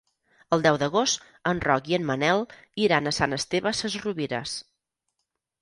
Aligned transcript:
El 0.55 0.63
deu 0.67 0.79
d'agost 0.83 1.27
en 1.51 1.61
Roc 1.67 1.91
i 1.93 1.97
en 1.99 2.07
Manel 2.09 2.41
iran 2.87 3.07
a 3.07 3.15
Sant 3.19 3.39
Esteve 3.39 3.75
Sesrovires. 3.83 4.57